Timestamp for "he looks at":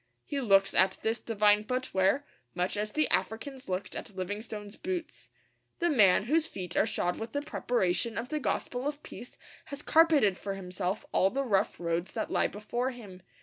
0.25-0.97